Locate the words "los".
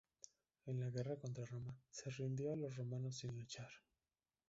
2.55-2.75